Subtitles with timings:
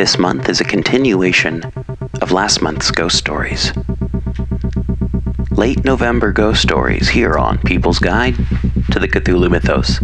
[0.00, 1.62] This month is a continuation
[2.22, 3.70] of last month's ghost stories.
[5.50, 8.34] Late November ghost stories here on People's Guide
[8.92, 10.00] to the Cthulhu Mythos.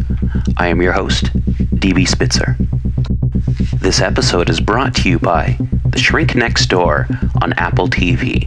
[0.58, 1.32] I am your host,
[1.76, 2.58] DB Spitzer.
[3.80, 5.56] This episode is brought to you by
[5.86, 7.08] The Shrink Next Door
[7.40, 8.46] on Apple TV,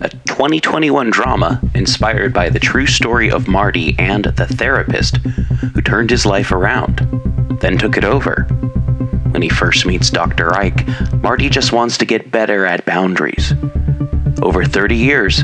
[0.00, 6.10] a 2021 drama inspired by the true story of Marty and the therapist who turned
[6.10, 6.98] his life around,
[7.60, 8.48] then took it over.
[9.34, 10.54] When he first meets Dr.
[10.54, 13.52] Ike, Marty just wants to get better at boundaries.
[14.40, 15.42] Over 30 years,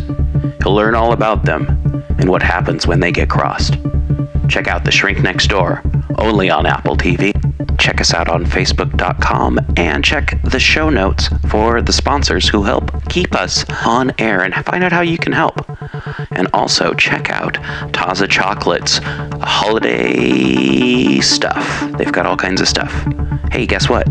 [0.63, 3.79] he'll learn all about them and what happens when they get crossed.
[4.49, 5.83] Check out The Shrink Next Door,
[6.19, 7.35] only on Apple TV.
[7.91, 12.89] Check us out on Facebook.com and check the show notes for the sponsors who help
[13.09, 15.69] keep us on air and find out how you can help.
[16.31, 17.55] And also check out
[17.93, 19.01] Taza Chocolates
[19.43, 21.85] holiday stuff.
[21.99, 22.93] They've got all kinds of stuff.
[23.51, 24.07] Hey, guess what?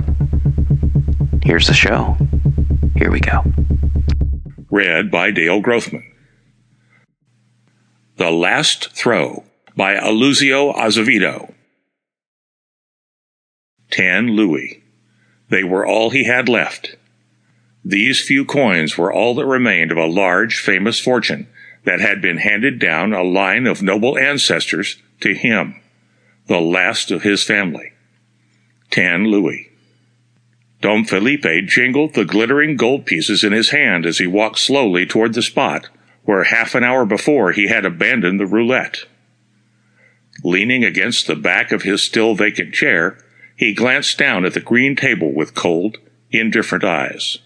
[1.41, 2.17] Here's the show.
[2.97, 3.45] Here we go.
[4.69, 6.03] Read by Dale Grothman.
[8.17, 9.45] The Last Throw
[9.77, 11.53] by Aluísio Azevedo.
[13.91, 14.83] Ten louis.
[15.49, 16.95] They were all he had left.
[17.83, 21.47] These few coins were all that remained of a large, famous fortune
[21.85, 25.81] that had been handed down a line of noble ancestors to him,
[26.47, 27.93] the last of his family.
[28.91, 29.69] Ten louis.
[30.81, 35.33] Don Felipe jingled the glittering gold pieces in his hand as he walked slowly toward
[35.33, 35.89] the spot
[36.29, 38.99] where half an hour before he had abandoned the roulette.
[40.43, 43.17] Leaning against the back of his still vacant chair,
[43.59, 45.97] he glanced down at the green table with cold,
[46.31, 47.39] indifferent eyes.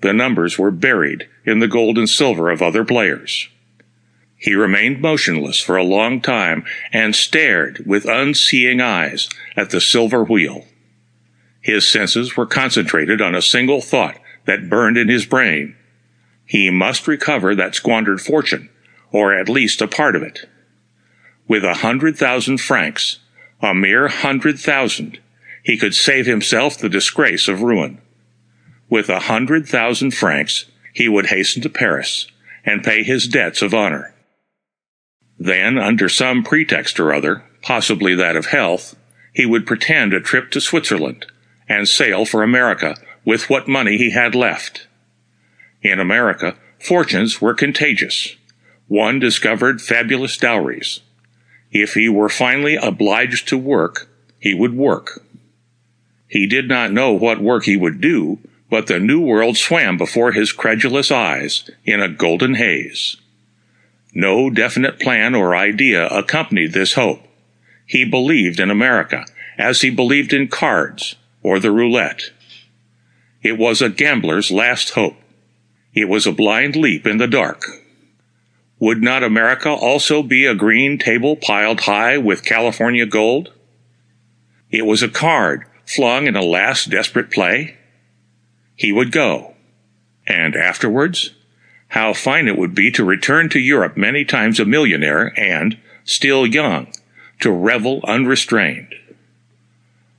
[0.00, 3.46] The numbers were buried in the gold and silver of other players.
[4.38, 10.24] He remained motionless for a long time and stared with unseeing eyes at the silver
[10.24, 10.64] wheel.
[11.60, 15.76] His senses were concentrated on a single thought that burned in his brain.
[16.46, 18.70] He must recover that squandered fortune,
[19.12, 20.48] or at least a part of it.
[21.46, 23.18] With a hundred thousand francs,
[23.60, 25.18] a mere hundred thousand,
[25.66, 28.00] he could save himself the disgrace of ruin.
[28.88, 32.28] With a hundred thousand francs, he would hasten to Paris
[32.64, 34.14] and pay his debts of honor.
[35.40, 38.94] Then, under some pretext or other, possibly that of health,
[39.34, 41.26] he would pretend a trip to Switzerland
[41.68, 44.86] and sail for America with what money he had left.
[45.82, 48.36] In America, fortunes were contagious.
[48.86, 51.00] One discovered fabulous dowries.
[51.72, 55.22] If he were finally obliged to work, he would work.
[56.28, 58.38] He did not know what work he would do,
[58.68, 63.16] but the new world swam before his credulous eyes in a golden haze.
[64.12, 67.22] No definite plan or idea accompanied this hope.
[67.86, 69.24] He believed in America,
[69.56, 72.30] as he believed in cards or the roulette.
[73.42, 75.16] It was a gambler's last hope.
[75.94, 77.62] It was a blind leap in the dark.
[78.80, 83.52] Would not America also be a green table piled high with California gold?
[84.70, 87.76] It was a card flung in a last desperate play?
[88.74, 89.54] He would go.
[90.26, 91.30] And afterwards?
[91.88, 96.46] How fine it would be to return to Europe many times a millionaire and, still
[96.46, 96.92] young,
[97.40, 98.94] to revel unrestrained.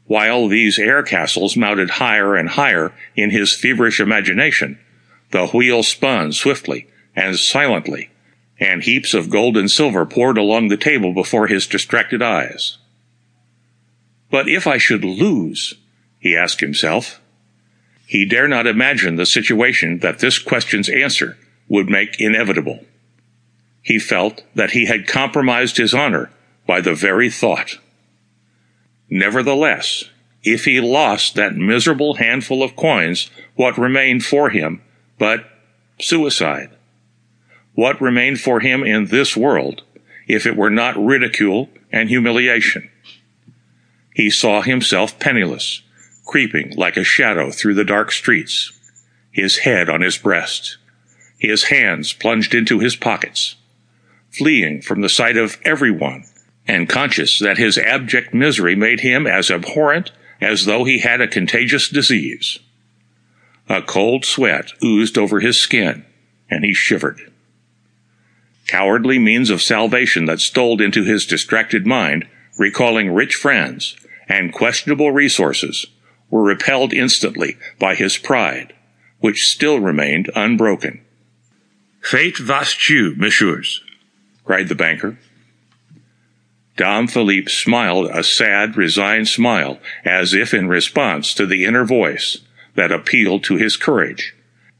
[0.06, 4.80] While these air castles mounted higher and higher in his feverish imagination,
[5.32, 8.10] the wheel spun swiftly and silently,
[8.60, 12.78] and heaps of gold and silver poured along the table before his distracted eyes.
[14.30, 15.76] But if I should lose,
[16.20, 17.22] he asked himself.
[18.06, 22.86] He dare not imagine the situation that this question's answer would make inevitable.
[23.82, 26.30] He felt that he had compromised his honor
[26.66, 27.78] by the very thought.
[29.10, 30.06] Nevertheless,
[30.44, 34.82] if he lost that miserable handful of coins, what remained for him
[35.18, 35.46] but
[36.00, 36.70] suicide?
[37.74, 39.84] What remained for him in this world
[40.28, 42.90] if it were not ridicule and humiliation?
[44.18, 45.84] He saw himself penniless,
[46.26, 48.72] creeping like a shadow through the dark streets,
[49.32, 50.78] his head on his breast,
[51.38, 53.58] his hands plunged into his pockets,
[54.32, 56.24] fleeing from the sight of everyone,
[56.68, 61.28] and conscious that his abject misery made him as abhorrent as though he had a
[61.28, 62.58] contagious disease.
[63.70, 66.04] A cold sweat oozed over his skin,
[66.50, 67.22] and he shivered.
[68.66, 72.28] Cowardly means of salvation that stole into his distracted mind,
[72.58, 73.96] recalling rich friends,
[74.28, 75.86] and questionable resources
[76.30, 78.74] were repelled instantly by his pride,
[79.20, 81.02] which still remained unbroken.
[82.02, 83.84] Faites vos jeux, messieurs,
[84.46, 85.18] cried the banker.
[86.76, 92.38] Dom Philippe smiled a sad, resigned smile, as if in response to the inner voice,
[92.76, 94.36] that appealed to his courage,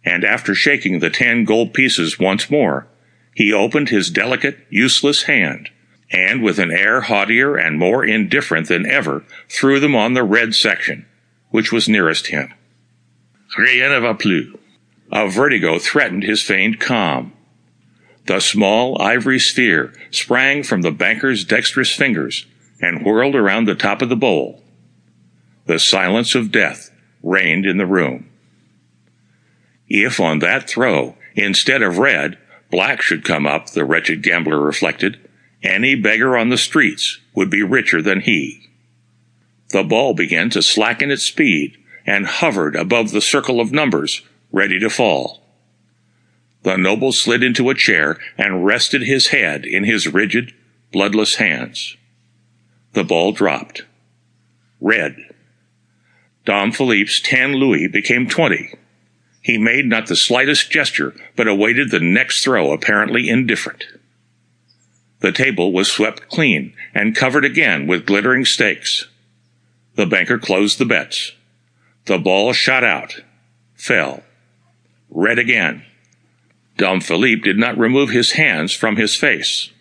[0.06, 2.88] and after shaking the ten gold pieces once more,
[3.34, 5.70] he opened his delicate, useless hand,
[6.12, 10.56] and with an air haughtier and more indifferent than ever, threw them on the red
[10.56, 11.06] section,
[11.50, 12.54] which was nearest him.
[13.58, 14.46] Rien ne va plus.
[15.12, 17.34] A vertigo threatened his feigned calm.
[18.26, 22.46] The small ivory sphere sprang from the banker's dexterous fingers
[22.82, 24.62] and whirled around the top of the bowl.
[25.66, 26.92] The silence of death
[27.24, 28.30] reigned in the room.
[29.88, 32.38] If on that throw, instead of red,
[32.70, 35.18] black should come up, the wretched gambler reflected,
[35.68, 38.70] any beggar on the streets would be richer than he.
[39.70, 44.22] The ball began to slacken its speed and hovered above the circle of numbers,
[44.52, 45.44] ready to fall.
[46.64, 50.54] The noble slid into a chair and rested his head in his rigid,
[50.92, 51.98] bloodless hands.
[52.94, 53.84] The ball dropped.
[54.80, 55.18] Red.
[56.46, 58.74] Dom Philippe's ten louis became twenty.
[59.42, 63.86] He made not the slightest gesture, but awaited the next throw apparently indifferent.
[65.20, 69.08] The table was swept clean and covered again with glittering stakes.
[69.96, 71.32] The banker closed the bets.
[72.06, 73.22] The ball shot out,
[73.74, 74.24] fell.
[75.10, 75.84] Red again.
[76.78, 79.72] Dom Philippe did not remove his hands from his face.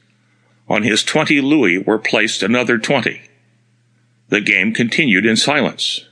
[0.69, 3.21] On his twenty louis were placed another twenty.
[4.29, 6.07] The game continued in silence.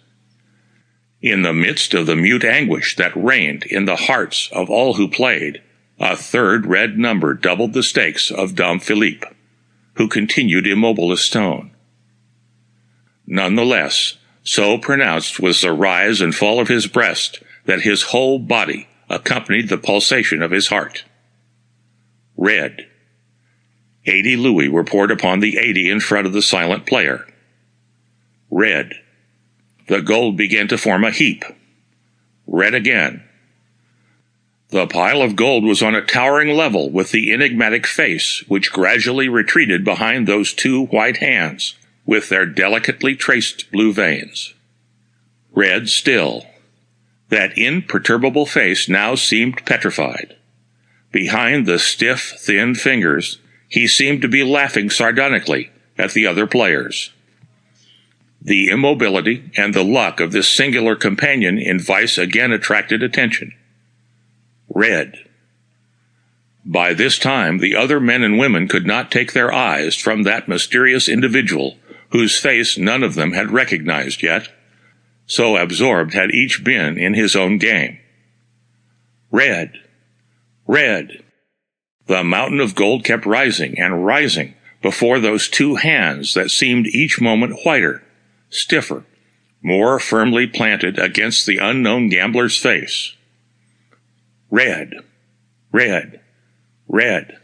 [1.22, 5.08] In the midst of the mute anguish that reigned in the hearts of all who
[5.08, 5.62] played,
[5.98, 9.26] a third red number doubled the stakes of Dom Philippe,
[9.94, 11.70] who continued immobile as stone.
[13.26, 18.88] Nonetheless, so pronounced was the rise and fall of his breast that his whole body
[19.08, 21.04] accompanied the pulsation of his heart.
[22.36, 22.86] Red.
[24.06, 27.26] Eighty louis were poured upon the eighty in front of the silent player.
[28.50, 28.94] Red.
[29.88, 31.44] The gold began to form a heap.
[32.46, 33.22] Red again.
[34.70, 39.28] The pile of gold was on a towering level with the enigmatic face, which gradually
[39.28, 41.74] retreated behind those two white hands
[42.06, 44.54] with their delicately traced blue veins.
[45.52, 46.46] Red still.
[47.28, 50.36] That imperturbable face now seemed petrified.
[51.12, 53.38] Behind the stiff, thin fingers,
[53.68, 57.12] he seemed to be laughing sardonically at the other players.
[58.42, 63.54] The immobility and the luck of this singular companion in vice again attracted attention.
[64.68, 65.16] Red.
[66.64, 70.48] By this time, the other men and women could not take their eyes from that
[70.48, 71.76] mysterious individual
[72.10, 74.48] whose face none of them had recognized yet.
[75.26, 77.98] So absorbed had each been in his own game.
[79.30, 79.72] Red.
[80.66, 81.24] Red.
[82.06, 87.20] The mountain of gold kept rising and rising before those two hands that seemed each
[87.20, 88.04] moment whiter,
[88.50, 89.04] stiffer,
[89.62, 93.14] more firmly planted against the unknown gambler's face.
[94.54, 94.94] Red.
[95.72, 96.20] Red.
[96.86, 97.38] Red.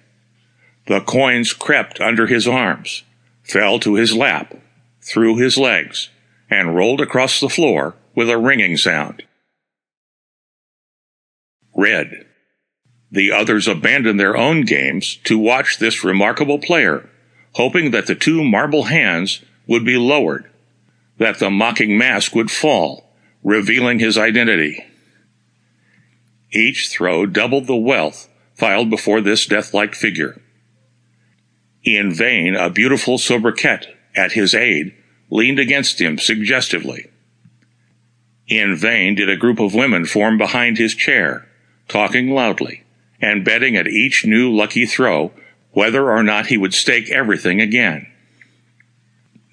[0.86, 3.02] The coins crept under his arms,
[3.42, 4.54] fell to his lap,
[5.02, 6.08] through his legs,
[6.48, 9.24] and rolled across the floor with a ringing sound.
[11.74, 12.26] Red.
[13.10, 17.10] The others abandoned their own games to watch this remarkable player,
[17.54, 20.48] hoping that the two marble hands would be lowered,
[21.18, 23.12] that the mocking mask would fall,
[23.42, 24.86] revealing his identity.
[26.52, 30.40] Each throw doubled the wealth filed before this death-like figure.
[31.82, 34.94] In vain, a beautiful sobriquet at his aid,
[35.30, 37.10] leaned against him suggestively.
[38.48, 41.48] In vain did a group of women form behind his chair,
[41.88, 42.82] talking loudly,
[43.20, 45.32] and betting at each new lucky throw
[45.72, 48.06] whether or not he would stake everything again.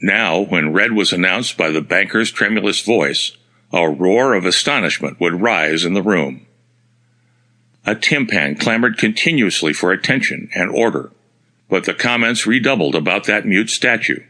[0.01, 3.37] Now, when red was announced by the banker's tremulous voice,
[3.71, 6.46] a roar of astonishment would rise in the room.
[7.87, 11.09] A timpan clamored continuously for attention and order,
[11.69, 14.23] but the comments redoubled about that mute statue.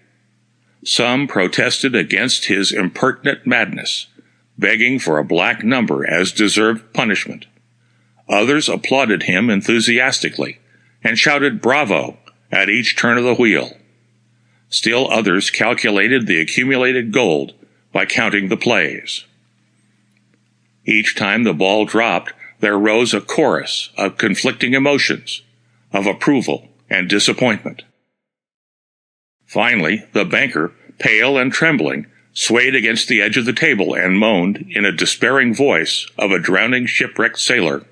[0.86, 4.06] Some protested against his impertinent madness,
[4.60, 7.48] begging for a black number as deserved punishment.
[8.30, 10.60] Others applauded him enthusiastically
[11.04, 12.20] and shouted bravo
[12.52, 13.76] at each turn of the wheel.
[14.70, 17.56] Still others calculated the accumulated gold
[17.92, 19.26] by counting the plays.
[20.86, 25.44] Each time the ball dropped, there rose a chorus of conflicting emotions,
[25.92, 27.84] of approval and disappointment.
[29.46, 34.66] Finally, the banker, pale and trembling, swayed against the edge of the table and moaned
[34.70, 37.84] in a despairing voice of a drowning shipwrecked sailor,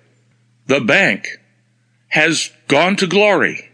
[0.67, 1.39] The bank
[2.09, 3.71] has gone to glory.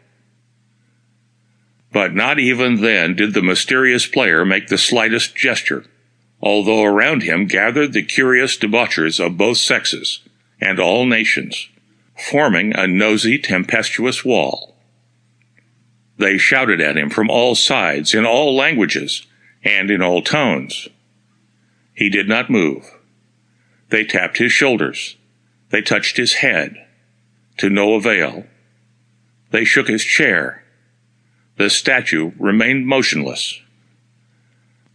[1.92, 5.86] But not even then did the mysterious player make the slightest gesture,
[6.42, 10.22] although around him gathered the curious debauchers of both sexes
[10.62, 11.70] and all nations,
[12.16, 14.76] forming a nosy, tempestuous wall.
[16.18, 19.26] They shouted at him from all sides, in all languages,
[19.64, 20.88] and in all tones.
[21.94, 22.86] He did not move.
[23.90, 25.18] They tapped his shoulders.
[25.70, 26.78] They touched his head.
[27.58, 28.46] To no avail.
[29.52, 30.64] They shook his chair.
[31.58, 33.62] The statue remained motionless.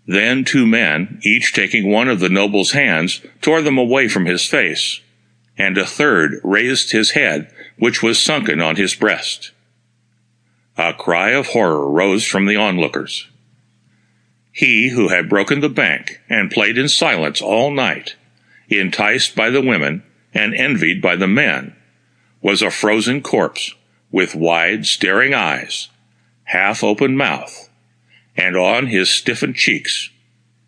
[0.07, 4.47] Then two men, each taking one of the noble's hands, tore them away from his
[4.47, 5.01] face,
[5.59, 9.53] and a third raised his head, which was sunken on his breast.
[10.77, 13.29] A cry of horror rose from the onlookers.
[14.53, 18.17] He who had broken the bank and played in silence all night,
[18.69, 20.03] enticed by the women
[20.35, 21.75] and envied by the men,
[22.43, 23.75] was a frozen corpse
[24.11, 25.89] with wide, staring eyes,
[26.45, 27.69] half open mouth,
[28.37, 30.11] and on his stiffened cheeks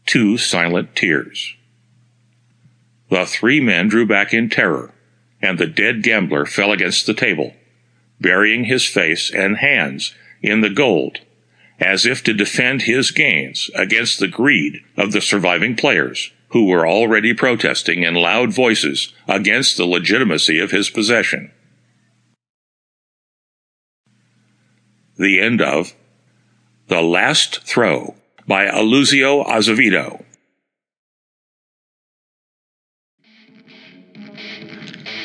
[0.08, 1.54] two silent tears.
[3.10, 4.92] The three men drew back in terror,
[5.40, 7.54] and the dead gambler fell against the table,
[8.20, 11.20] burying his face and hands in the gold
[11.80, 16.86] as if to defend his gains against the greed of the surviving players, who were
[16.86, 21.52] already protesting in loud voices against the legitimacy of his possession.
[25.16, 25.94] The end of
[26.88, 28.14] The Last Throw
[28.46, 30.24] by Aluísio Azevedo.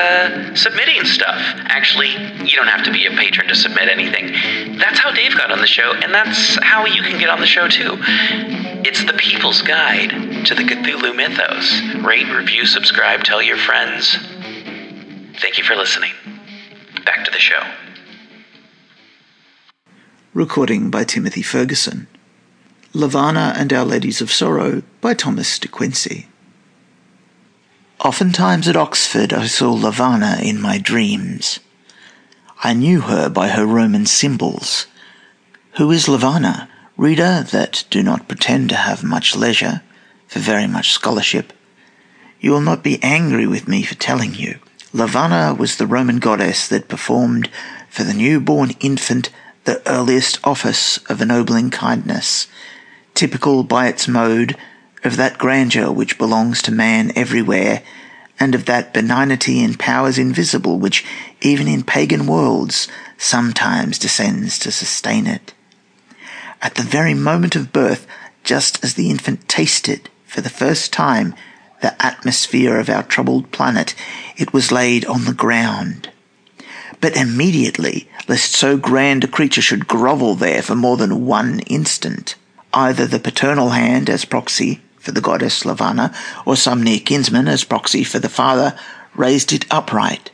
[0.00, 1.36] Uh, submitting stuff.
[1.66, 4.78] Actually, you don't have to be a patron to submit anything.
[4.78, 7.46] That's how Dave got on the show, and that's how you can get on the
[7.46, 7.98] show too.
[8.82, 11.82] It's the People's Guide to the Cthulhu Mythos.
[12.02, 14.16] Rate, review, subscribe, tell your friends.
[15.38, 16.12] Thank you for listening.
[17.04, 17.62] Back to the show.
[20.32, 22.06] Recording by Timothy Ferguson.
[22.94, 26.29] Levana and Our Ladies of Sorrow by Thomas de Quincey.
[28.02, 31.60] Oftentimes at Oxford I saw Levana in my dreams.
[32.64, 34.86] I knew her by her Roman symbols.
[35.76, 36.70] Who is Levana?
[36.96, 39.82] Reader that do not pretend to have much leisure
[40.28, 41.52] for very much scholarship.
[42.40, 44.60] You will not be angry with me for telling you.
[44.94, 47.50] Levana was the Roman goddess that performed
[47.90, 49.28] for the newborn infant
[49.64, 52.46] the earliest office of ennobling kindness
[53.14, 54.56] typical by its mode
[55.04, 57.82] of that grandeur which belongs to man everywhere,
[58.38, 61.04] and of that benignity in powers invisible which,
[61.40, 62.88] even in pagan worlds,
[63.18, 65.52] sometimes descends to sustain it.
[66.62, 68.06] At the very moment of birth,
[68.44, 71.34] just as the infant tasted, for the first time,
[71.82, 73.94] the atmosphere of our troubled planet,
[74.36, 76.10] it was laid on the ground.
[77.00, 82.34] But immediately, lest so grand a creature should grovel there for more than one instant,
[82.74, 86.14] either the paternal hand as proxy for the goddess Levana,
[86.46, 88.78] or some near kinsman as proxy for the father,
[89.16, 90.30] raised it upright,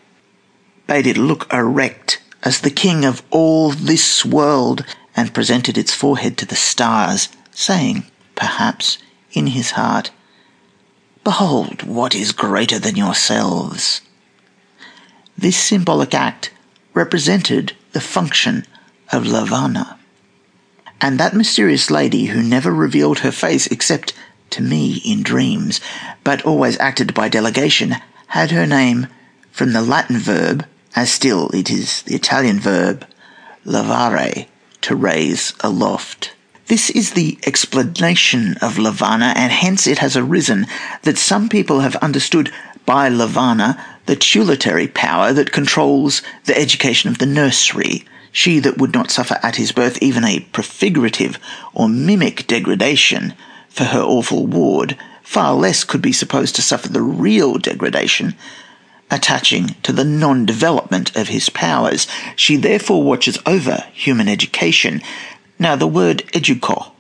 [0.87, 4.85] bade it look erect as the king of all this world,
[5.17, 8.05] and presented its forehead to the stars, saying,
[8.35, 8.99] perhaps,
[9.33, 10.11] in his heart,
[11.25, 14.01] Behold what is greater than yourselves.
[15.37, 16.53] This symbolic act
[16.95, 18.65] represented the function
[19.13, 19.99] of Levana.
[21.01, 24.15] and that mysterious lady who never revealed her face except
[24.51, 25.81] to me in dreams,
[26.25, 27.97] but always acted by delegation,
[28.29, 29.09] had her name
[29.51, 33.07] from the Latin verb, as still it is the Italian verb,
[33.65, 34.47] levare,
[34.83, 36.33] to raise aloft.
[36.67, 40.67] This is the explanation of Levana, and hence it has arisen
[41.03, 42.53] that some people have understood
[42.85, 48.95] by Levana the tutelary power that controls the education of the nursery, she that would
[48.95, 51.39] not suffer at his birth even a prefigurative
[51.73, 53.35] or mimic degradation
[53.77, 58.35] for her awful ward, far less could be supposed to suffer the real degradation
[59.11, 62.07] attaching to the non-development of his powers.
[62.35, 65.03] She therefore watches over human education.
[65.59, 66.91] Now the word educo,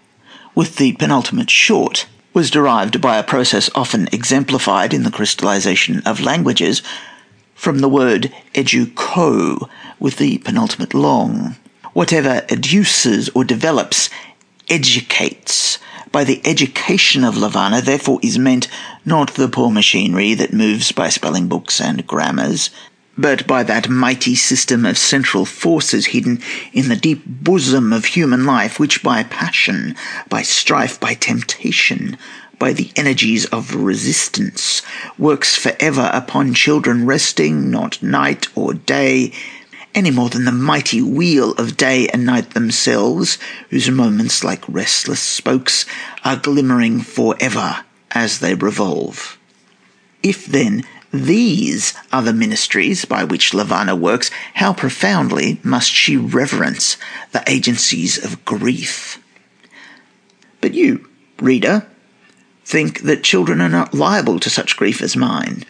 [0.54, 6.20] with the penultimate short, was derived by a process often exemplified in the crystallization of
[6.20, 6.82] languages
[7.54, 9.68] from the word educo,
[9.98, 11.56] with the penultimate long.
[11.94, 14.10] Whatever educes or develops
[14.68, 15.78] educates
[16.16, 18.68] By the education of Levana, therefore, is meant
[19.04, 22.70] not the poor machinery that moves by spelling books and grammars,
[23.18, 26.40] but by that mighty system of central forces hidden
[26.72, 29.94] in the deep bosom of human life, which by passion,
[30.30, 32.16] by strife, by temptation,
[32.58, 34.80] by the energies of resistance,
[35.18, 39.32] works forever upon children, resting not night or day,
[39.96, 43.38] any more than the mighty wheel of day and night themselves,
[43.70, 45.86] whose moments, like restless spokes,
[46.22, 49.38] are glimmering for ever as they revolve.
[50.22, 56.98] If then these are the ministries by which Levana works, how profoundly must she reverence
[57.32, 59.18] the agencies of grief?
[60.60, 61.08] But you,
[61.40, 61.86] reader,
[62.64, 65.64] think that children are not liable to such grief as mine.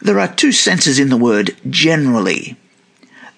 [0.00, 2.56] There are two senses in the word generally.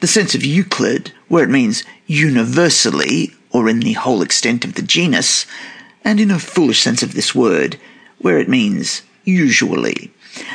[0.01, 4.83] The sense of Euclid, where it means universally, or in the whole extent of the
[4.83, 5.47] genus,
[6.05, 7.79] and in a foolish sense of this word,
[8.19, 10.13] where it means usually.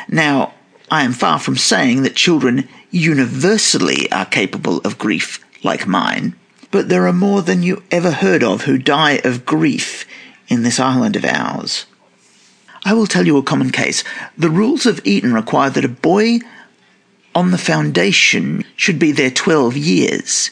[0.08, 0.54] Now,
[0.92, 6.36] I am far from saying that children universally are capable of grief like mine,
[6.72, 10.06] but there are more than you ever heard of who die of grief
[10.48, 11.86] in this island of ours.
[12.86, 14.04] I will tell you a common case.
[14.38, 16.40] The rules of Eton require that a boy
[17.34, 20.52] on the foundation should be there 12 years.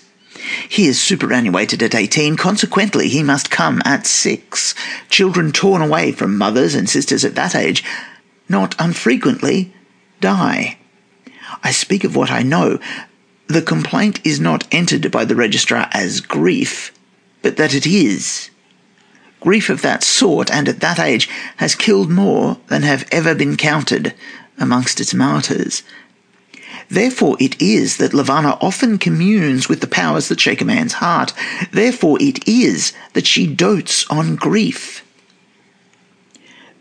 [0.68, 4.76] He is superannuated at 18, consequently, he must come at 6.
[5.10, 7.84] Children torn away from mothers and sisters at that age
[8.50, 9.74] not unfrequently
[10.20, 10.78] die.
[11.64, 12.80] I speak of what I know.
[13.48, 16.92] The complaint is not entered by the registrar as grief,
[17.42, 18.50] but that it is.
[19.44, 23.58] Grief of that sort and at that age has killed more than have ever been
[23.58, 24.14] counted
[24.58, 25.84] amongst its martyrs.
[26.88, 31.34] Therefore it is that Levana often communes with the powers that shake a man's heart.
[31.74, 35.04] Therefore it is that she dotes on grief.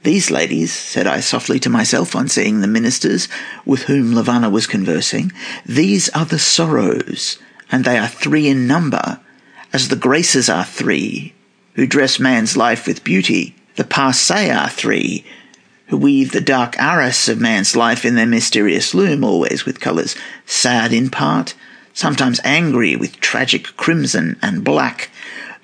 [0.04, 3.26] These ladies, said I softly to myself on seeing the ministers
[3.66, 5.32] with whom Levana was conversing,
[5.66, 7.38] these are the sorrows,
[7.72, 9.18] and they are three in number,
[9.72, 11.34] as the graces are three,
[11.74, 13.54] who dress man's life with beauty.
[13.76, 15.24] The Parcae are three,
[15.86, 20.16] who weave the dark arras of man's life in their mysterious loom, always with colours
[20.46, 21.54] sad in part,
[21.94, 25.10] sometimes angry with tragic crimson and black.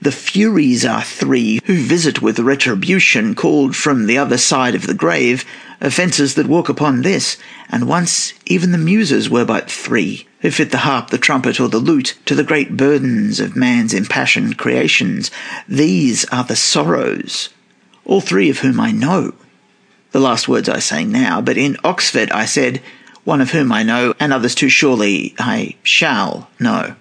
[0.01, 4.95] The Furies are three, who visit with retribution called from the other side of the
[4.95, 5.45] grave,
[5.81, 7.37] offences that walk upon this,
[7.69, 11.69] and once even the Muses were but three, who fit the harp, the trumpet, or
[11.69, 15.31] the lute to the great burdens of man's impassioned creations.
[15.69, 17.51] These are the sorrows,
[18.05, 19.35] all three of whom I know.
[20.13, 22.81] The last words I say now, but in Oxford I said,
[23.25, 26.95] one of whom I know, and others too surely I shall know.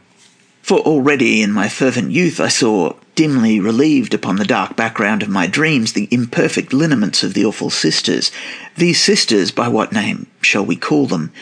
[0.61, 5.27] For already in my fervent youth I saw, dimly relieved upon the dark background of
[5.27, 8.31] my dreams, the imperfect lineaments of the awful sisters.
[8.77, 11.33] These sisters, by what name shall we call them?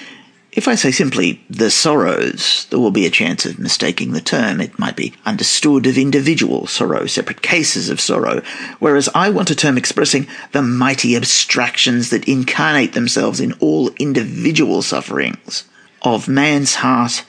[0.54, 4.62] If I say simply the sorrows, there will be a chance of mistaking the term.
[4.62, 8.42] It might be understood of individual sorrow, separate cases of sorrow,
[8.80, 14.82] whereas I want a term expressing the mighty abstractions that incarnate themselves in all individual
[14.82, 15.66] sufferings
[16.04, 17.26] of man's heart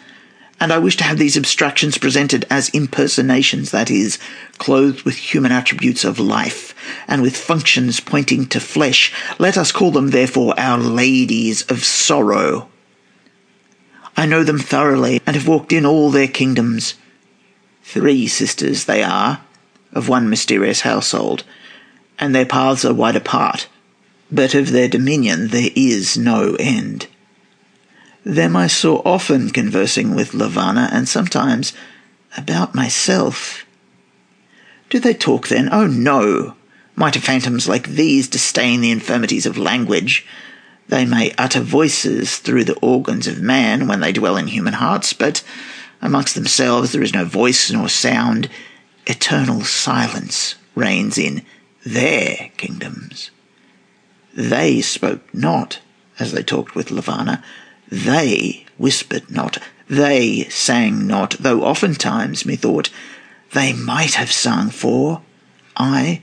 [0.59, 4.19] and I wish to have these abstractions presented as impersonations, that is,
[4.59, 6.75] clothed with human attributes of life,
[7.07, 9.12] and with functions pointing to flesh.
[9.38, 12.69] Let us call them, therefore, our ladies of sorrow.
[14.16, 16.95] I know them thoroughly, and have walked in all their kingdoms.
[17.83, 19.42] Three sisters they are,
[19.92, 21.45] of one mysterious household,
[22.19, 23.69] and their paths are wide apart,
[24.33, 27.09] but of their dominion there is no end.
[28.27, 31.73] Them I saw often conversing with Levana, and sometimes
[32.37, 33.65] about myself.
[34.91, 35.69] Do they talk then?
[35.71, 36.57] Oh no!
[36.97, 40.27] Mighty phantoms like these disdain the infirmities of language.
[40.89, 45.12] They may utter voices through the organs of man when they dwell in human hearts,
[45.12, 45.45] but
[46.03, 48.51] amongst themselves there is no voice nor sound.
[49.07, 51.47] Eternal silence reigns in
[51.85, 53.31] their kingdoms.
[54.35, 55.79] They spoke not
[56.19, 57.45] as they talked with Levana,
[57.88, 62.90] they whispered not, they sang not, though oftentimes methought
[63.53, 65.22] they might have sung, for
[65.77, 66.22] I,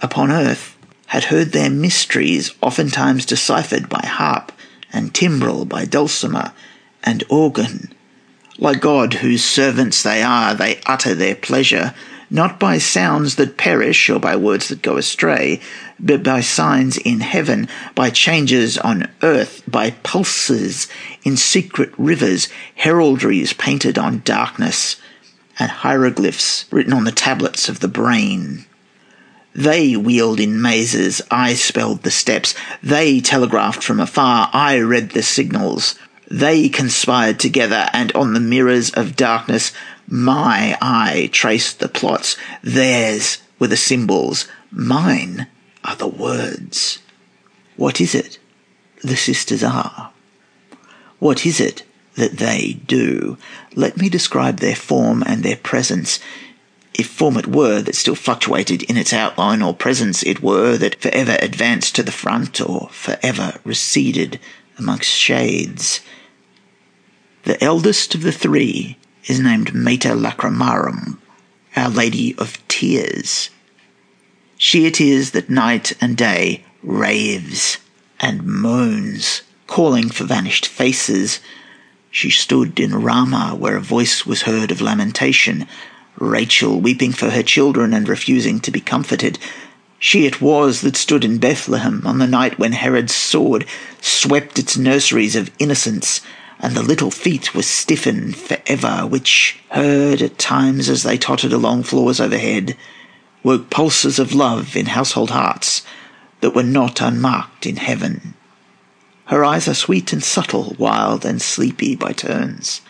[0.00, 4.50] upon earth, had heard their mysteries oftentimes deciphered by harp
[4.92, 6.52] and timbrel, by dulcimer
[7.02, 7.92] and organ.
[8.58, 11.94] Like God, whose servants they are, they utter their pleasure,
[12.32, 15.60] not by sounds that perish or by words that go astray,
[16.00, 20.88] but by signs in heaven, by changes on earth, by pulses
[21.24, 22.48] in secret rivers,
[22.80, 24.96] heraldries painted on darkness,
[25.58, 28.64] and hieroglyphs written on the tablets of the brain.
[29.54, 32.54] They wheeled in mazes, I spelled the steps.
[32.82, 35.96] They telegraphed from afar, I read the signals.
[36.30, 39.72] They conspired together, and on the mirrors of darkness,
[40.08, 42.36] my eye traced the plots.
[42.62, 45.46] Theirs were the symbols, mine
[45.84, 46.98] are the words.
[47.76, 48.38] What is it
[49.02, 50.12] the sisters are?
[51.18, 51.84] What is it
[52.16, 53.38] that they do?
[53.74, 56.20] Let me describe their form and their presence.
[56.94, 61.00] If form it were that still fluctuated in its outline, or presence it were that
[61.00, 64.38] forever advanced to the front, or forever receded
[64.78, 66.00] amongst shades.
[67.44, 71.18] The eldest of the three is named Mater Lacrimarum,
[71.76, 73.50] Our Lady of Tears.
[74.56, 77.78] She it is that night and day raves
[78.20, 81.40] and moans, calling for vanished faces.
[82.10, 85.66] She stood in Ramah, where a voice was heard of lamentation,
[86.18, 89.38] Rachel weeping for her children and refusing to be comforted.
[89.98, 93.66] She it was that stood in Bethlehem on the night when Herod's sword
[94.00, 96.20] swept its nurseries of innocence,
[96.62, 101.52] and the little feet were stiffened for ever, which, heard at times as they tottered
[101.52, 102.76] along floors overhead,
[103.42, 105.82] woke pulses of love in household hearts
[106.40, 108.34] that were not unmarked in heaven.
[109.26, 112.80] Her eyes are sweet and subtle, wild and sleepy by turns,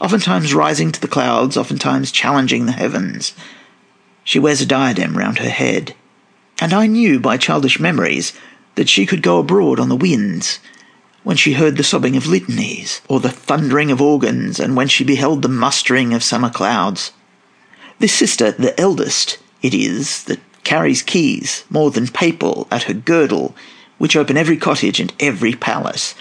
[0.00, 3.32] oftentimes rising to the clouds, oftentimes challenging the heavens.
[4.22, 5.94] She wears a diadem round her head,
[6.60, 8.34] and I knew by childish memories
[8.74, 10.58] that she could go abroad on the winds,
[11.24, 15.02] when she heard the sobbing of litanies, or the thundering of organs, and when she
[15.02, 17.10] beheld the mustering of summer clouds.
[17.98, 23.56] This sister, the eldest, it is, that carries keys, more than papal, at her girdle,
[23.98, 26.14] which open every cottage and every palace.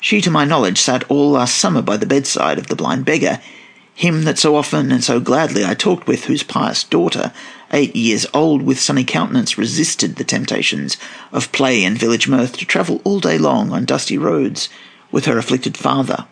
[0.00, 3.40] She, to my knowledge, sat all last summer by the bedside of the blind beggar,
[3.96, 7.32] him that so often and so gladly I talked with, whose pious daughter,
[7.72, 10.98] eight years old, with sunny countenance, resisted the temptations
[11.32, 14.68] of play and village mirth to travel all day long on dusty roads
[15.10, 16.26] with her afflicted father.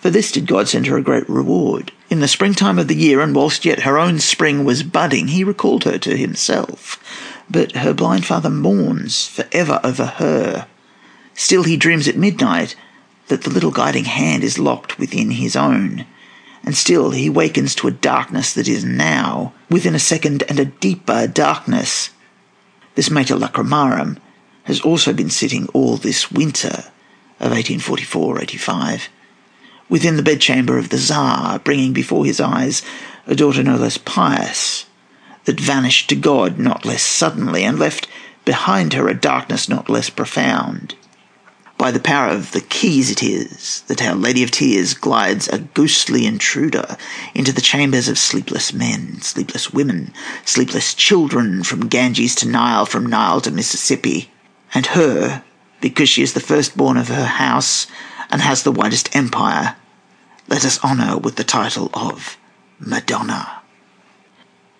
[0.00, 1.92] For this did God send her a great reward.
[2.10, 5.44] In the springtime of the year, and whilst yet her own spring was budding, he
[5.44, 6.98] recalled her to himself.
[7.48, 10.66] But her blind father mourns for ever over her.
[11.34, 12.74] Still he dreams at midnight
[13.28, 16.04] that the little guiding hand is locked within his own
[16.64, 20.64] and still he wakens to a darkness that is now, within a second, and a
[20.66, 22.10] deeper darkness.
[22.94, 24.18] This Mater Lacrimarum
[24.64, 26.84] has also been sitting all this winter
[27.38, 29.08] of 1844-85
[29.88, 32.82] within the bedchamber of the Tsar, bringing before his eyes
[33.26, 34.86] a daughter no less pious,
[35.44, 38.06] that vanished to God not less suddenly, and left
[38.44, 40.94] behind her a darkness not less profound.
[41.80, 45.60] By the power of the keys it is that Our Lady of Tears glides a
[45.60, 46.98] ghostly intruder
[47.34, 50.12] into the chambers of sleepless men, sleepless women,
[50.44, 54.30] sleepless children, from Ganges to Nile, from Nile to Mississippi.
[54.74, 55.42] And her,
[55.80, 57.86] because she is the firstborn of her house
[58.30, 59.76] and has the widest empire,
[60.48, 62.36] let us honour with the title of
[62.78, 63.62] Madonna.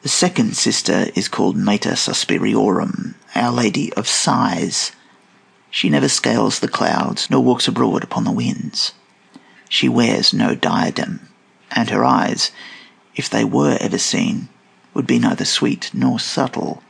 [0.02, 4.92] The second sister is called Mater Suspiriorum, Our Lady of Sighs
[5.70, 8.92] she never scales the clouds, nor walks abroad upon the winds.
[9.68, 11.28] She wears no diadem,
[11.70, 12.50] and her eyes,
[13.14, 14.48] if they were ever seen,
[14.94, 16.82] would be neither sweet nor subtle.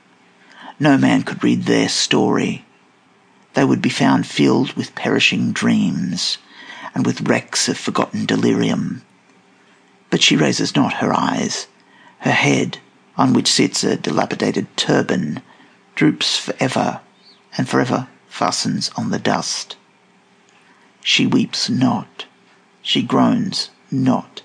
[0.78, 2.64] No man could read their story.
[3.52, 6.38] They would be found filled with perishing dreams,
[6.94, 9.02] and with wrecks of forgotten delirium.
[10.08, 11.66] But she raises not her eyes.
[12.20, 12.78] Her head,
[13.16, 15.42] on which sits a dilapidated turban,
[15.94, 17.00] droops for ever,
[17.58, 18.08] and forever
[18.40, 19.76] fastens on the dust.
[21.02, 22.24] She weeps not,
[22.80, 24.40] she groans not,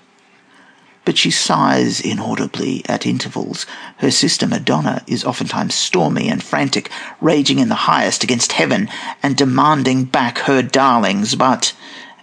[1.06, 3.64] but she sighs inaudibly at intervals.
[3.96, 6.90] Her sister Madonna is oftentimes stormy and frantic,
[7.22, 8.90] raging in the highest against heaven
[9.22, 11.72] and demanding back her darlings, but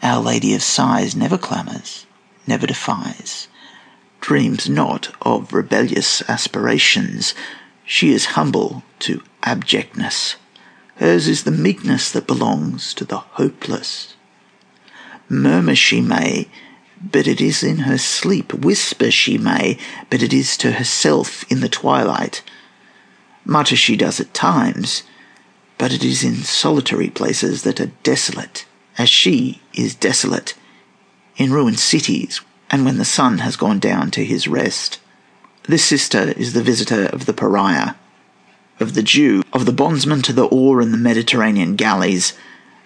[0.04, 2.06] Our Lady of Sighs never clamours,
[2.46, 3.48] never defies,
[4.22, 7.34] dreams not of rebellious aspirations.
[7.84, 10.36] She is humble to abjectness
[10.98, 14.16] Hers is the meekness that belongs to the hopeless.
[15.28, 16.48] Murmur she may,
[17.02, 18.54] but it is in her sleep.
[18.54, 19.78] Whisper she may,
[20.10, 22.44] but it is to herself in the twilight.
[23.46, 25.04] Mutter she does at times,
[25.78, 28.66] but it is in solitary places that are desolate,
[28.98, 30.54] as she is desolate,
[31.36, 35.00] in ruined cities, and when the sun has gone down to his rest.
[35.64, 37.96] This sister is the visitor of the pariah,
[38.80, 42.34] of the Jew, of the bondsman to the oar in the Mediterranean galleys,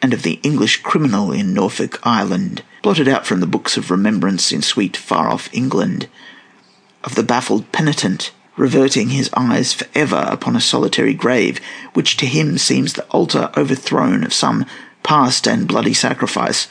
[0.02, 4.52] and of the English criminal in Norfolk Island, blotted out from the books of remembrance
[4.52, 6.08] in sweet far off England,
[7.04, 11.62] of the baffled penitent reverting his eyes for ever upon a solitary grave,
[11.94, 14.66] which to him seems the altar overthrown of some
[15.04, 16.68] past and bloody sacrifice,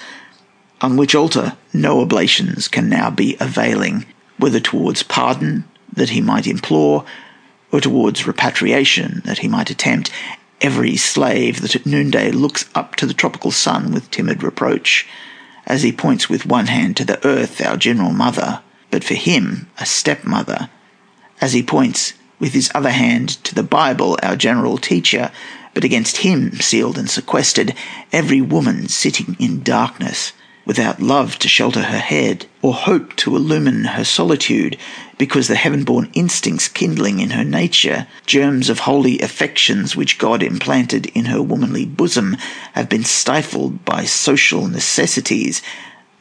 [0.80, 4.04] on which altar no oblations can now be availing,
[4.36, 7.04] whether towards pardon that he might implore,
[7.72, 10.10] or towards repatriation that he might attempt.
[10.60, 15.06] Every slave that at noonday looks up to the tropical sun with timid reproach,
[15.66, 19.68] as he points with one hand to the earth, our general mother, but for him
[19.78, 20.70] a stepmother,
[21.40, 25.30] as he points with his other hand to the Bible, our general teacher,
[25.74, 27.74] but against him, sealed and sequestered,
[28.12, 30.32] every woman sitting in darkness,
[30.64, 34.76] without love to shelter her head, or hope to illumine her solitude,
[35.18, 41.06] because the heaven-born instincts kindling in her nature, germs of holy affections which God implanted
[41.06, 42.36] in her womanly bosom,
[42.74, 45.62] have been stifled by social necessities,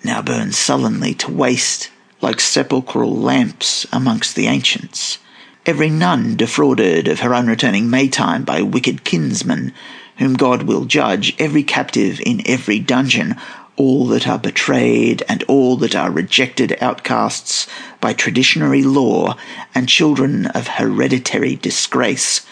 [0.03, 1.89] now burn sullenly to waste
[2.21, 5.19] like sepulchral lamps amongst the ancients.
[5.65, 9.73] Every nun defrauded of her unreturning Maytime by wicked kinsmen,
[10.17, 13.35] whom God will judge, every captive in every dungeon,
[13.77, 17.67] all that are betrayed and all that are rejected outcasts
[17.99, 19.37] by traditionary law
[19.73, 22.45] and children of hereditary disgrace,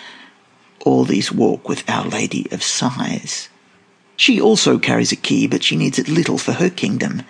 [0.86, 3.50] all these walk with Our Lady of Sighs.
[4.16, 7.24] She also carries a key, but she needs it little for her kingdom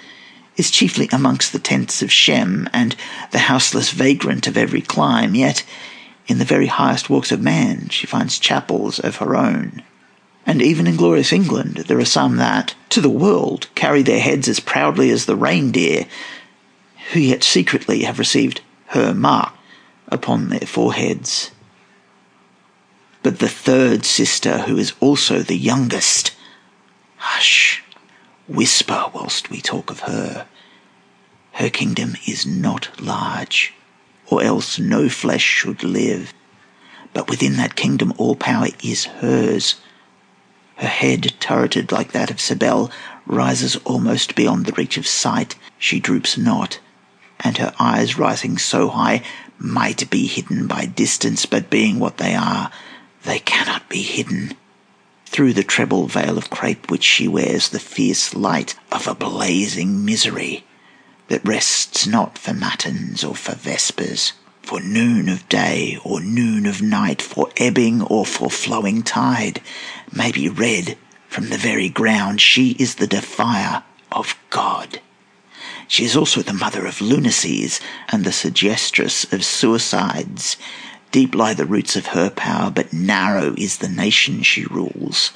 [0.57, 2.95] is chiefly amongst the tents of Shem and
[3.31, 5.63] the houseless vagrant of every clime, yet
[6.27, 9.83] in the very highest walks of man she finds chapels of her own.
[10.45, 14.47] And even in glorious England there are some that, to the world, carry their heads
[14.47, 16.05] as proudly as the reindeer,
[17.11, 19.53] who yet secretly have received her mark
[20.07, 21.51] upon their foreheads.
[23.21, 26.35] But the third sister, who is also the youngest,
[27.15, 27.83] hush,
[28.47, 30.45] whisper whilst we talk of her.
[31.53, 33.73] Her kingdom is not large,
[34.27, 36.33] or else no flesh should live.
[37.13, 39.75] But within that kingdom all power is hers.
[40.77, 42.91] Her head, turreted like that of Cybele,
[43.25, 45.55] rises almost beyond the reach of sight.
[45.77, 46.79] She droops not,
[47.39, 49.23] and her eyes rising so high
[49.57, 52.71] might be hidden by distance, but being what they are,
[53.23, 54.55] they cannot be hidden.
[55.25, 60.03] Through the treble veil of crape which she wears, the fierce light of a blazing
[60.05, 60.63] misery
[61.27, 66.81] that rests not for matins or for vespers, for noon of day or noon of
[66.81, 69.61] night, for ebbing or for flowing tide,
[70.15, 70.97] may be read
[71.27, 72.41] from the very ground.
[72.41, 75.01] She is the defier of God.
[75.87, 80.57] She is also the mother of lunacies and the suggestress of suicides.
[81.11, 85.31] Deep lie the roots of her power, but narrow is the nation she rules.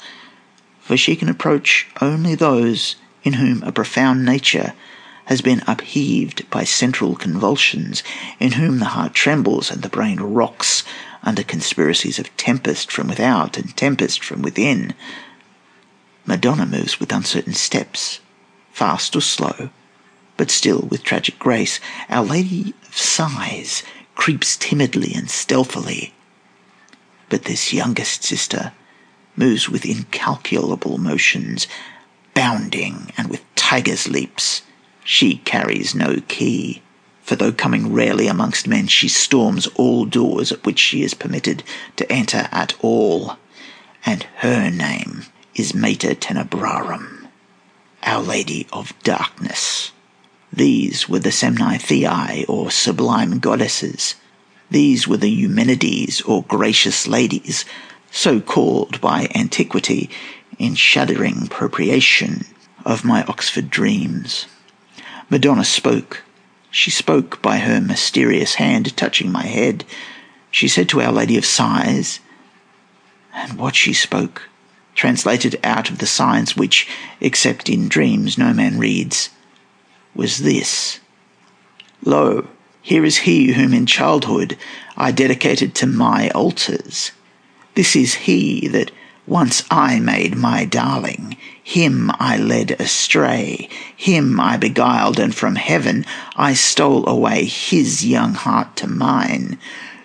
[0.80, 4.72] For she can approach only those in whom a profound nature
[5.28, 8.02] has been upheaved by central convulsions,
[8.40, 10.82] in whom the heart trembles and the brain rocks
[11.22, 14.94] under conspiracies of tempest from without and tempest from within.
[16.24, 18.20] Madonna moves with uncertain steps,
[18.72, 19.68] fast or slow,
[20.38, 21.78] but still with tragic grace.
[22.08, 23.82] Our Lady of Sighs
[24.14, 26.14] creeps timidly and stealthily.
[27.28, 28.72] But this youngest sister
[29.36, 31.66] moves with incalculable motions,
[32.32, 34.62] bounding and with tiger's leaps.
[35.10, 36.82] She carries no key,
[37.22, 41.62] for though coming rarely amongst men, she storms all doors at which she is permitted
[41.96, 43.38] to enter at all,
[44.04, 47.26] and her name is Mater Tenebrarum,
[48.02, 49.92] Our Lady of Darkness.
[50.52, 54.14] These were the Semnai or sublime goddesses.
[54.70, 57.64] These were the Eumenides, or gracious ladies,
[58.10, 60.10] so called by antiquity
[60.58, 62.44] in shuddering appropriation
[62.84, 64.44] of my Oxford dreams.
[65.30, 66.22] Madonna spoke.
[66.70, 69.84] She spoke by her mysterious hand touching my head.
[70.50, 72.20] She said to Our Lady of Sighs,
[73.34, 74.48] and what she spoke,
[74.94, 76.88] translated out of the signs which,
[77.20, 79.30] except in dreams, no man reads,
[80.14, 81.00] was this
[82.04, 82.48] Lo,
[82.80, 84.56] here is he whom in childhood
[84.96, 87.12] I dedicated to my altars.
[87.74, 88.90] This is he that
[89.28, 91.36] once I made my darling.
[91.62, 93.68] Him I led astray.
[93.94, 99.58] Him I beguiled, and from heaven I stole away his young heart to mine.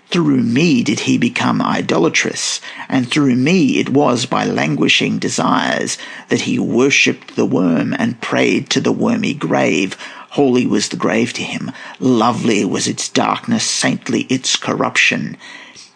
[0.10, 2.60] Through me did he become idolatrous,
[2.90, 8.70] and through me it was by languishing desires that he worshipped the worm and prayed
[8.72, 9.98] to the wormy grave.
[10.32, 15.38] Holy was the grave to him, lovely was its darkness, saintly its corruption.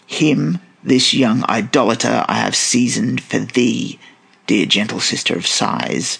[0.07, 3.99] Him, this young idolater, I have seasoned for thee,
[4.47, 6.17] dear gentle sister of sighs.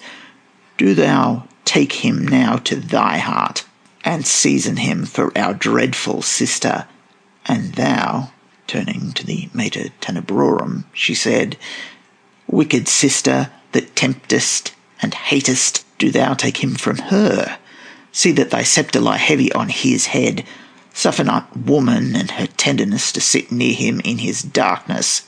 [0.78, 3.66] Do thou take him now to thy heart,
[4.04, 6.86] and season him for our dreadful sister
[7.48, 8.32] And thou,
[8.68, 11.58] turning to the Mater Tenebrarum, she said,
[12.46, 17.58] Wicked sister that temptest and hatest, do thou take him from her.
[18.12, 20.44] See that thy sceptre lie heavy on his head.
[20.94, 25.26] Suffer not woman and her tenderness to sit near him in his darkness.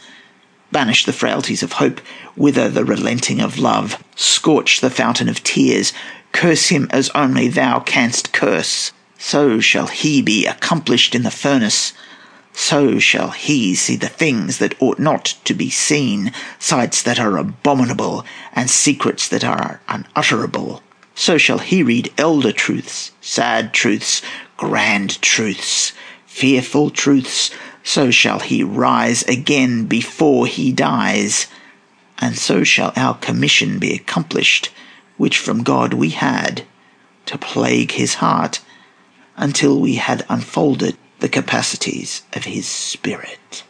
[0.73, 2.01] Banish the frailties of hope,
[2.35, 5.93] wither the relenting of love, scorch the fountain of tears,
[6.33, 8.91] curse him as only thou canst curse.
[9.17, 11.93] So shall he be accomplished in the furnace.
[12.51, 17.37] So shall he see the things that ought not to be seen, sights that are
[17.37, 20.83] abominable, and secrets that are unutterable.
[21.15, 24.21] So shall he read elder truths, sad truths,
[24.57, 25.93] grand truths,
[26.29, 27.49] fearful truths,
[27.83, 31.47] so shall he rise again before he dies.
[32.19, 34.69] And so shall our commission be accomplished,
[35.17, 36.63] which from God we had,
[37.25, 38.61] to plague his heart,
[39.35, 43.63] until we had unfolded the capacities of his spirit.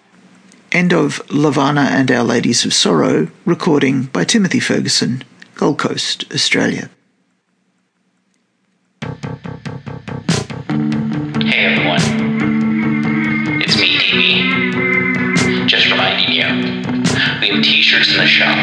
[0.71, 5.23] End of Levana and Our Ladies of Sorrow, recording by Timothy Ferguson,
[5.55, 6.89] Gold Coast, Australia.
[11.41, 12.18] Hey everyone,
[17.55, 18.57] have t-shirts in the shop.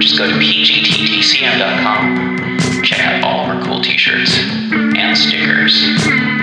[0.00, 2.02] Just go to pgttcm.com,
[2.82, 5.80] check out all of our cool t-shirts and stickers.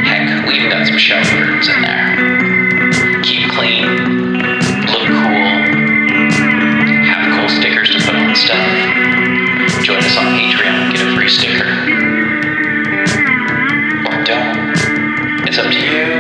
[0.04, 3.22] Heck, we even got some shelf curtains in there.
[3.24, 3.86] Keep clean,
[4.90, 5.50] look cool,
[7.06, 8.68] have cool stickers to put on stuff.
[9.84, 11.70] Join us on Patreon and get a free sticker.
[14.10, 14.74] Or don't.
[15.48, 16.13] It's up to you.